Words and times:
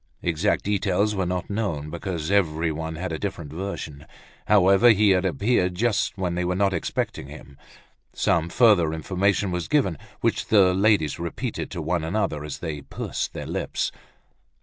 Exact 0.23 0.63
details 0.63 1.13
were 1.13 1.27
not 1.27 1.47
known, 1.47 1.91
because 1.91 2.31
everyone 2.31 2.95
had 2.95 3.11
a 3.11 3.19
different 3.19 3.53
version. 3.53 4.07
However, 4.47 4.89
he 4.89 5.11
had 5.11 5.25
appeared 5.25 5.75
just 5.75 6.17
when 6.17 6.33
they 6.33 6.43
were 6.43 6.55
not 6.55 6.73
expecting 6.73 7.27
him. 7.27 7.55
Some 8.11 8.49
further 8.49 8.93
information 8.93 9.51
was 9.51 9.67
given, 9.67 9.99
which 10.21 10.47
the 10.47 10.73
ladies 10.73 11.19
repeated 11.19 11.69
to 11.69 11.83
one 11.83 12.03
another 12.03 12.43
as 12.43 12.57
they 12.57 12.81
pursed 12.81 13.33
their 13.33 13.45
lips. 13.45 13.91